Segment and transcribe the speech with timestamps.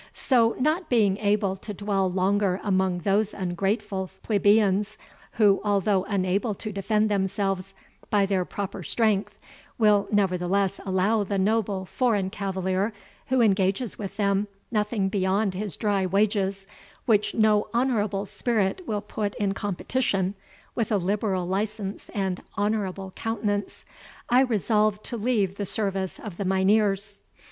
[0.15, 4.97] So not being able to dwell longer among those ungrateful plebeians,
[5.33, 7.75] who, although unable to defend themselves
[8.09, 9.37] by their proper strength,
[9.77, 12.93] will nevertheless allow the noble foreign cavalier
[13.27, 16.65] who engages with them nothing beyond his dry wages,
[17.05, 20.33] which no honourable spirit will put in competition
[20.73, 23.85] with a liberal license and honourable countenance,
[24.31, 27.21] I resolved to leave the service of the Mynheers.